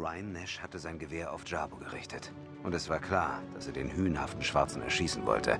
[0.00, 2.32] Ryan Nash hatte sein Gewehr auf Jabo gerichtet.
[2.62, 5.58] Und es war klar, dass er den hühnhaften Schwarzen erschießen wollte.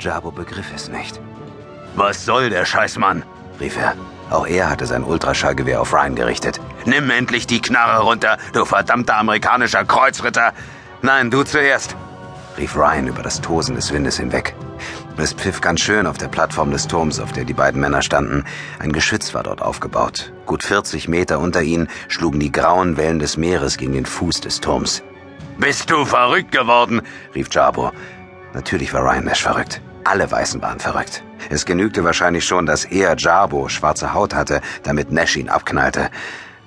[0.00, 1.20] Jabo begriff es nicht.
[1.94, 3.24] Was soll der Scheißmann?
[3.60, 3.94] rief er.
[4.30, 6.60] Auch er hatte sein Ultraschallgewehr auf Ryan gerichtet.
[6.86, 10.54] Nimm endlich die Knarre runter, du verdammter amerikanischer Kreuzritter!
[11.02, 11.94] Nein, du zuerst,
[12.56, 14.54] rief Ryan über das Tosen des Windes hinweg.
[15.20, 18.44] Es pfiff ganz schön auf der Plattform des Turms, auf der die beiden Männer standen.
[18.78, 20.32] Ein Geschütz war dort aufgebaut.
[20.46, 24.60] Gut 40 Meter unter ihnen schlugen die grauen Wellen des Meeres gegen den Fuß des
[24.60, 25.02] Turms.
[25.58, 27.02] Bist du verrückt geworden?
[27.34, 27.90] rief Jabo.
[28.54, 29.80] Natürlich war Ryan Nash verrückt.
[30.04, 31.24] Alle Weißen waren verrückt.
[31.50, 36.10] Es genügte wahrscheinlich schon, dass er, Jabo, schwarze Haut hatte, damit Nash ihn abknallte.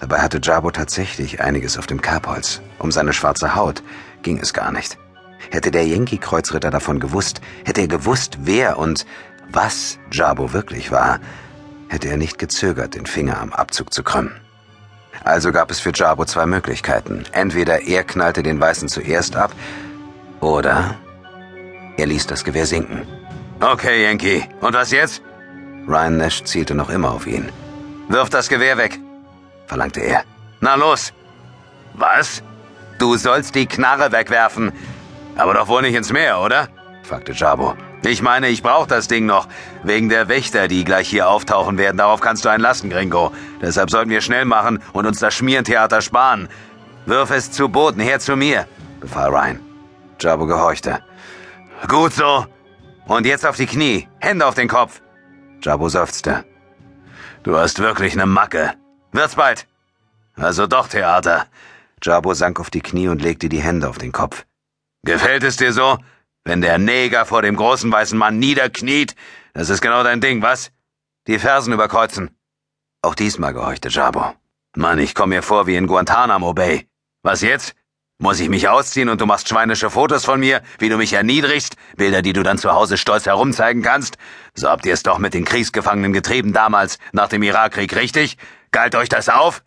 [0.01, 2.61] Dabei hatte Jabo tatsächlich einiges auf dem Kerbholz.
[2.79, 3.81] Um seine schwarze Haut
[4.23, 4.97] ging es gar nicht.
[5.49, 9.05] Hätte der Yankee-Kreuzritter davon gewusst, hätte er gewusst, wer und
[9.49, 11.19] was Jabo wirklich war,
[11.89, 14.31] hätte er nicht gezögert, den Finger am Abzug zu krümmen.
[15.23, 17.25] Also gab es für Jabo zwei Möglichkeiten.
[17.31, 19.51] Entweder er knallte den Weißen zuerst ab,
[20.39, 20.95] oder
[21.97, 23.03] er ließ das Gewehr sinken.
[23.59, 24.47] Okay, Yankee.
[24.61, 25.21] Und was jetzt?
[25.87, 27.49] Ryan Nash zielte noch immer auf ihn.
[28.07, 28.99] Wirf das Gewehr weg,
[29.67, 30.23] verlangte er.
[30.59, 31.13] Na los.
[31.93, 32.41] Was?
[32.97, 34.71] Du sollst die Knarre wegwerfen.
[35.35, 36.67] Aber doch wohl nicht ins Meer, oder?
[37.03, 37.75] fragte Jabo.
[38.03, 39.47] Ich meine, ich brauch das Ding noch.
[39.83, 41.97] Wegen der Wächter, die gleich hier auftauchen werden.
[41.97, 43.31] Darauf kannst du einen lassen, Gringo.
[43.61, 46.49] Deshalb sollten wir schnell machen und uns das Schmierentheater sparen.
[47.05, 48.67] Wirf es zu Boden, her zu mir,
[48.99, 49.59] befahl Ryan.
[50.19, 51.03] Jabo gehorchte.
[51.87, 52.45] Gut so.
[53.07, 55.01] Und jetzt auf die Knie, Hände auf den Kopf.
[55.61, 56.45] Jabo seufzte.
[57.43, 58.73] Du hast wirklich ne Macke.
[59.11, 59.67] Wird's bald.
[60.35, 61.45] Also doch Theater.
[62.01, 64.45] Jabo sank auf die Knie und legte die Hände auf den Kopf.
[65.03, 65.97] Gefällt es dir so?
[66.43, 69.15] Wenn der Neger vor dem großen weißen Mann niederkniet,
[69.53, 70.71] das ist genau dein Ding, was?
[71.27, 72.35] Die Fersen überkreuzen.
[73.01, 74.33] Auch diesmal gehorchte Jabo.
[74.75, 76.87] Mann, ich komm mir vor wie in Guantanamo Bay.
[77.23, 77.75] Was jetzt?
[78.19, 81.75] Muss ich mich ausziehen und du machst schweinische Fotos von mir, wie du mich erniedrigst,
[81.97, 84.17] Bilder, die du dann zu Hause stolz herumzeigen kannst?
[84.53, 88.37] So habt ihr es doch mit den Kriegsgefangenen getrieben damals, nach dem Irakkrieg, richtig?
[88.69, 89.63] Galt euch das auf?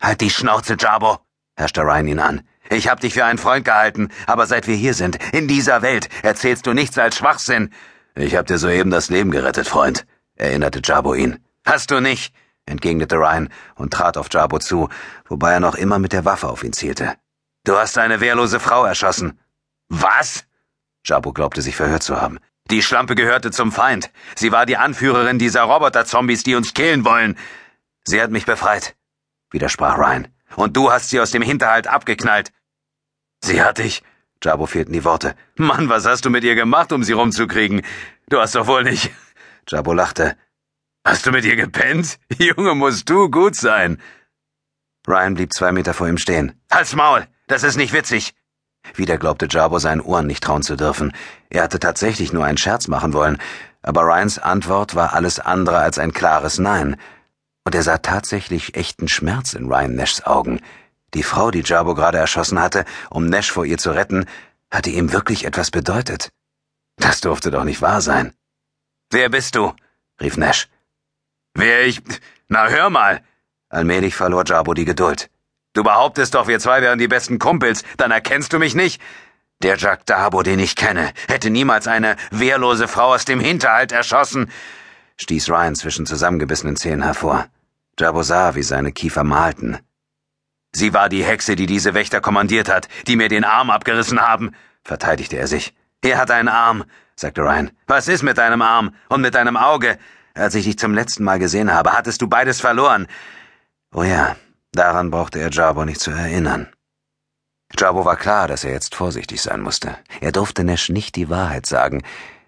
[0.00, 1.18] Halt die Schnauze, Jabo,
[1.56, 2.48] herrschte Ryan ihn an.
[2.70, 6.08] Ich hab dich für einen Freund gehalten, aber seit wir hier sind, in dieser Welt,
[6.22, 7.70] erzählst du nichts als Schwachsinn.
[8.14, 10.06] Ich hab dir soeben das Leben gerettet, Freund,
[10.36, 11.38] erinnerte Jabo ihn.
[11.64, 12.34] Hast du nicht?
[12.66, 14.88] entgegnete Ryan und trat auf Jabo zu,
[15.26, 17.14] wobei er noch immer mit der Waffe auf ihn zielte.
[17.64, 19.38] Du hast eine wehrlose Frau erschossen.
[19.88, 20.44] Was?
[21.04, 22.38] Jabo glaubte sich verhört zu haben.
[22.70, 24.10] Die Schlampe gehörte zum Feind.
[24.36, 27.38] Sie war die Anführerin dieser Roboter-Zombies, die uns killen wollen.
[28.04, 28.94] Sie hat mich befreit,
[29.50, 30.28] widersprach Ryan.
[30.56, 32.52] Und du hast sie aus dem Hinterhalt abgeknallt.
[33.42, 34.02] Sie hat dich.
[34.42, 35.34] Jabo fehlten die Worte.
[35.56, 37.82] Mann, was hast du mit ihr gemacht, um sie rumzukriegen?
[38.28, 39.10] Du hast doch wohl nicht.
[39.68, 40.36] Jabo lachte.
[41.04, 42.18] Hast du mit ihr gepennt?
[42.38, 44.00] Junge, musst du gut sein.
[45.08, 46.60] Ryan blieb zwei Meter vor ihm stehen.
[46.70, 47.26] Halt's Maul!
[47.46, 48.34] Das ist nicht witzig!
[48.94, 51.12] Wieder glaubte Jabo seinen Ohren nicht trauen zu dürfen.
[51.50, 53.38] Er hatte tatsächlich nur einen Scherz machen wollen,
[53.82, 56.96] aber Ryans Antwort war alles andere als ein klares Nein.
[57.64, 60.60] Und er sah tatsächlich echten Schmerz in Ryan Nashs Augen.
[61.14, 64.26] Die Frau, die Jabo gerade erschossen hatte, um Nash vor ihr zu retten,
[64.70, 66.30] hatte ihm wirklich etwas bedeutet.
[66.96, 68.34] Das durfte doch nicht wahr sein.
[69.10, 69.72] Wer bist du?
[70.20, 70.68] rief Nash.
[71.54, 72.02] Wer ich.
[72.48, 73.22] Na hör mal!
[73.70, 75.30] Allmählich verlor Jabo die Geduld.
[75.74, 79.00] Du behauptest doch, wir zwei wären die besten Kumpels, dann erkennst du mich nicht?
[79.62, 84.50] Der Jack Dabo, den ich kenne, hätte niemals eine wehrlose Frau aus dem Hinterhalt erschossen,
[85.16, 87.46] stieß Ryan zwischen zusammengebissenen Zähnen hervor.
[87.98, 89.78] Jabo sah, wie seine Kiefer malten.
[90.72, 94.52] Sie war die Hexe, die diese Wächter kommandiert hat, die mir den Arm abgerissen haben,
[94.82, 95.74] verteidigte er sich.
[96.02, 96.84] Er hat einen Arm,
[97.16, 97.70] sagte Ryan.
[97.86, 99.98] Was ist mit deinem Arm und mit deinem Auge?
[100.34, 103.06] Als ich dich zum letzten Mal gesehen habe, hattest du beides verloren.
[103.92, 104.36] Oh ja,
[104.72, 106.68] daran brauchte er Jabo nicht zu erinnern.
[107.76, 109.96] Jabo war klar, dass er jetzt vorsichtig sein musste.
[110.20, 112.02] Er durfte Nash nicht die Wahrheit sagen.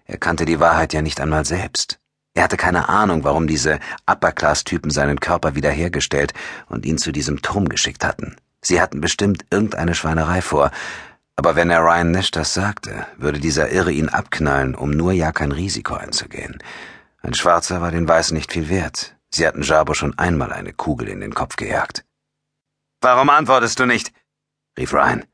[0.05, 2.00] Er kannte die Wahrheit ja nicht einmal selbst.
[2.33, 6.33] Er hatte keine Ahnung, warum diese Upper-Class-Typen seinen Körper wiederhergestellt
[6.69, 8.37] und ihn zu diesem Turm geschickt hatten.
[8.61, 10.71] Sie hatten bestimmt irgendeine Schweinerei vor,
[11.35, 15.31] aber wenn er Ryan Nash das sagte, würde dieser Irre ihn abknallen, um nur ja
[15.31, 16.61] kein Risiko einzugehen.
[17.21, 19.15] Ein Schwarzer war den Weißen nicht viel wert.
[19.33, 22.05] Sie hatten Jabo schon einmal eine Kugel in den Kopf gejagt.
[23.01, 24.11] Warum antwortest du nicht?
[24.77, 25.25] rief Ryan.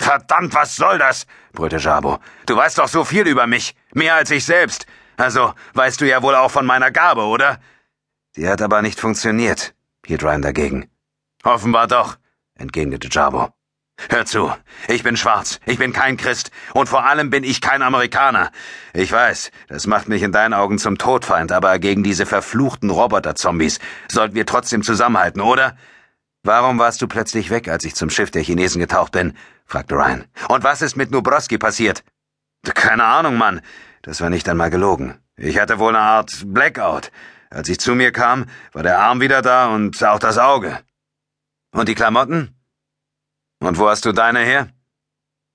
[0.00, 1.26] Verdammt, was soll das?
[1.52, 2.20] brüllte Jabo.
[2.46, 3.74] Du weißt doch so viel über mich.
[3.92, 4.86] Mehr als ich selbst.
[5.18, 7.58] Also weißt du ja wohl auch von meiner Gabe, oder?
[8.36, 9.74] Die hat aber nicht funktioniert,
[10.06, 10.90] hielt Ryan dagegen.
[11.42, 12.16] Offenbar doch,
[12.54, 13.50] entgegnete Jabo.
[14.10, 14.52] Hör zu,
[14.86, 18.52] ich bin schwarz, ich bin kein Christ und vor allem bin ich kein Amerikaner.
[18.94, 23.80] Ich weiß, das macht mich in deinen Augen zum Todfeind, aber gegen diese verfluchten Roboter-Zombies
[24.08, 25.76] sollten wir trotzdem zusammenhalten, oder?
[26.44, 29.36] Warum warst du plötzlich weg, als ich zum Schiff der Chinesen getaucht bin?
[29.66, 30.26] fragte Ryan.
[30.48, 32.04] Und was ist mit Nubrowski passiert?
[32.62, 33.62] Keine Ahnung, Mann.
[34.02, 35.18] Das war nicht einmal gelogen.
[35.36, 37.10] Ich hatte wohl eine Art Blackout.
[37.50, 40.78] Als ich zu mir kam, war der Arm wieder da und auch das Auge.
[41.72, 42.54] Und die Klamotten?
[43.60, 44.68] Und wo hast du deine her?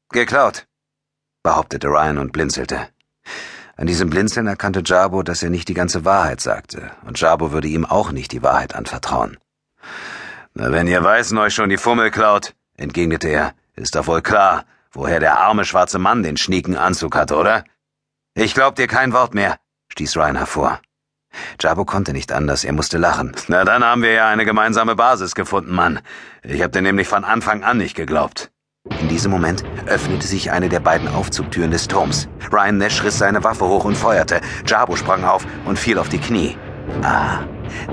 [0.09, 0.67] Geklaut,
[1.43, 2.89] behauptete Ryan und blinzelte.
[3.75, 7.67] An diesem Blinzeln erkannte Jabo, dass er nicht die ganze Wahrheit sagte, und Jabo würde
[7.67, 9.37] ihm auch nicht die Wahrheit anvertrauen.
[10.53, 14.65] Na, wenn ihr Weißen euch schon die Fummel klaut, entgegnete er, ist doch wohl klar,
[14.91, 17.63] woher der arme schwarze Mann den schnieken Anzug hat, oder?
[18.35, 19.57] Ich glaub dir kein Wort mehr,
[19.89, 20.79] stieß Ryan hervor.
[21.59, 23.35] Jabo konnte nicht anders, er musste lachen.
[23.47, 25.99] Na, dann haben wir ja eine gemeinsame Basis gefunden, Mann.
[26.41, 28.49] Ich hab dir nämlich von Anfang an nicht geglaubt.
[29.01, 32.27] In diesem Moment öffnete sich eine der beiden Aufzugtüren des Turms.
[32.51, 34.41] Ryan Nash riss seine Waffe hoch und feuerte.
[34.65, 36.57] Jabo sprang auf und fiel auf die Knie.
[37.03, 37.41] Ah,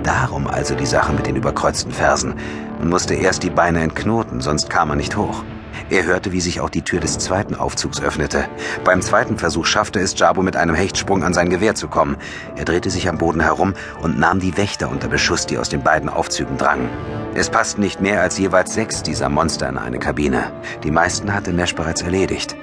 [0.02, 2.34] darum also die Sache mit den überkreuzten Fersen.
[2.78, 5.44] Man musste erst die Beine entknoten, sonst kam man nicht hoch.
[5.90, 8.44] Er hörte, wie sich auch die Tür des zweiten Aufzugs öffnete.
[8.84, 12.16] Beim zweiten Versuch schaffte es Jabo mit einem Hechtsprung an sein Gewehr zu kommen.
[12.56, 15.82] Er drehte sich am Boden herum und nahm die Wächter unter Beschuss, die aus den
[15.82, 16.88] beiden Aufzügen drangen.
[17.34, 20.52] Es passten nicht mehr als jeweils sechs dieser Monster in eine Kabine.
[20.82, 22.56] Die meisten hatte Nash bereits erledigt.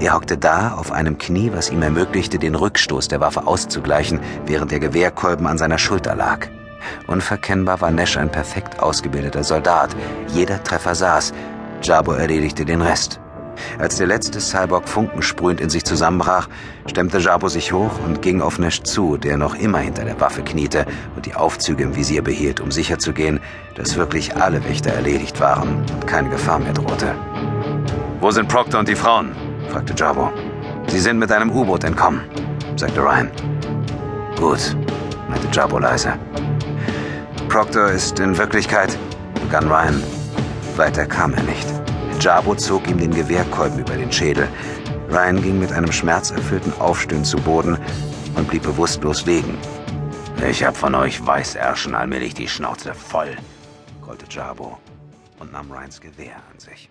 [0.00, 4.70] Er hockte da auf einem Knie, was ihm ermöglichte, den Rückstoß der Waffe auszugleichen, während
[4.70, 6.48] der Gewehrkolben an seiner Schulter lag.
[7.06, 9.94] Unverkennbar war Nash ein perfekt ausgebildeter Soldat.
[10.28, 11.32] Jeder Treffer saß.
[11.82, 13.20] Jabo erledigte den Rest.
[13.78, 16.48] Als der letzte Cyborg funkensprühend in sich zusammenbrach,
[16.86, 20.42] stemmte Jabo sich hoch und ging auf Nash zu, der noch immer hinter der Waffe
[20.42, 20.86] kniete
[21.16, 23.40] und die Aufzüge im Visier behielt, um sicherzugehen,
[23.74, 27.14] dass wirklich alle Wächter erledigt waren und keine Gefahr mehr drohte.
[28.20, 29.32] Wo sind Proctor und die Frauen?
[29.70, 30.30] fragte Jabo.
[30.88, 32.22] Sie sind mit einem U-Boot entkommen,
[32.76, 33.30] sagte Ryan.
[34.38, 34.76] Gut,
[35.28, 36.14] meinte Jabo leise.
[37.48, 38.96] Proctor ist in Wirklichkeit,
[39.42, 40.19] begann Ryan.
[40.80, 41.68] Weiter kam er nicht.
[42.20, 44.48] Jabo zog ihm den Gewehrkolben über den Schädel.
[45.10, 47.76] Ryan ging mit einem schmerzerfüllten Aufstöhnen zu Boden
[48.34, 49.58] und blieb bewusstlos liegen.
[50.48, 53.36] Ich hab von euch Weißärschen allmählich die Schnauze voll,
[54.00, 54.78] grollte Jabo
[55.38, 56.88] und nahm Ryans Gewehr an sich.